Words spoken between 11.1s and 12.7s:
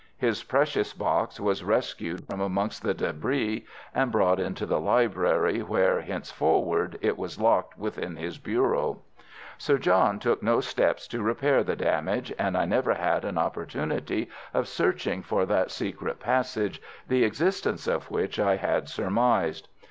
repair the damage, and I